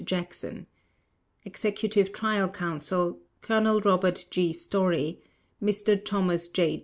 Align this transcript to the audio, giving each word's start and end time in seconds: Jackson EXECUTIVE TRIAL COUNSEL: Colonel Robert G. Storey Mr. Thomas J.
Jackson 0.03 0.65
EXECUTIVE 1.45 2.11
TRIAL 2.11 2.49
COUNSEL: 2.49 3.19
Colonel 3.43 3.81
Robert 3.81 4.25
G. 4.31 4.51
Storey 4.51 5.21
Mr. 5.61 6.03
Thomas 6.03 6.47
J. 6.47 6.79